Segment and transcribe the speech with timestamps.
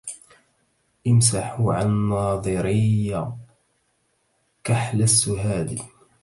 [1.07, 3.27] إمسحوا عن ناظري
[4.63, 5.79] كحل السهاد